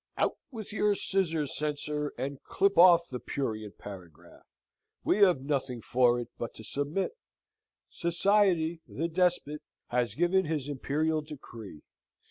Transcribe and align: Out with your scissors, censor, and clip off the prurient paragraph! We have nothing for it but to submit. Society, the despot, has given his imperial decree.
Out 0.17 0.35
with 0.49 0.73
your 0.73 0.95
scissors, 0.95 1.55
censor, 1.55 2.11
and 2.17 2.41
clip 2.41 2.75
off 2.75 3.07
the 3.11 3.19
prurient 3.19 3.77
paragraph! 3.77 4.47
We 5.03 5.17
have 5.17 5.41
nothing 5.41 5.79
for 5.83 6.19
it 6.19 6.29
but 6.39 6.55
to 6.55 6.63
submit. 6.63 7.11
Society, 7.87 8.81
the 8.87 9.07
despot, 9.07 9.61
has 9.89 10.15
given 10.15 10.45
his 10.45 10.67
imperial 10.67 11.21
decree. 11.21 11.83